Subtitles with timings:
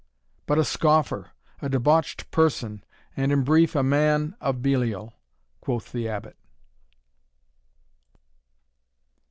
[0.47, 1.29] "But a scoffer,
[1.61, 2.83] a debauched person,
[3.15, 5.13] and, in brief, a man of Belial,"
[5.61, 6.37] quoth the Abbot.